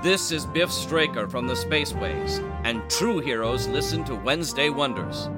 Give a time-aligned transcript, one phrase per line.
[0.00, 5.28] This is Biff Straker from the Spaceways, and true heroes listen to Wednesday Wonders.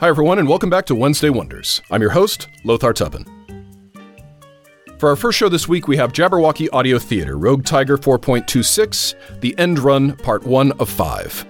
[0.00, 1.80] Hi, everyone, and welcome back to Wednesday Wonders.
[1.90, 3.26] I'm your host, Lothar Tuppen.
[4.98, 9.58] For our first show this week, we have Jabberwocky Audio Theater, Rogue Tiger 4.26, The
[9.58, 11.46] End Run, Part 1 of 5.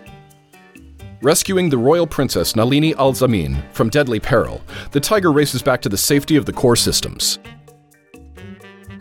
[1.22, 5.90] Rescuing the royal princess Nalini Al Zamin from deadly peril, the Tiger races back to
[5.90, 7.38] the safety of the core systems.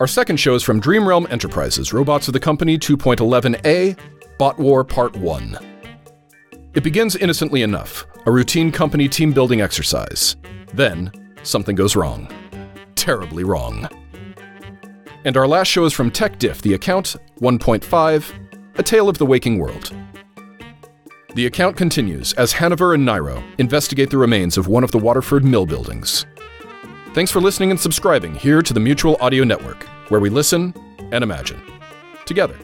[0.00, 3.98] Our second show is from Dream Realm Enterprises, Robots of the Company 2.11a,
[4.36, 5.58] Bot War Part 1.
[6.74, 10.36] It begins innocently enough, a routine company team building exercise.
[10.74, 11.10] Then,
[11.42, 12.28] something goes wrong.
[12.96, 13.88] Terribly wrong.
[15.24, 19.26] And our last show is from Tech Diff, The Account 1.5, A Tale of the
[19.26, 19.94] Waking World.
[21.34, 25.44] The account continues as Hanover and Nairo investigate the remains of one of the Waterford
[25.44, 26.26] mill buildings.
[27.14, 30.74] Thanks for listening and subscribing here to the Mutual Audio Network, where we listen
[31.12, 31.62] and imagine
[32.26, 32.56] together.